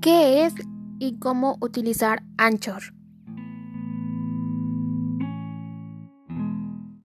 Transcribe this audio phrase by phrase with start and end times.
[0.00, 0.54] ¿Qué es
[0.98, 2.99] y cómo utilizar Anchor?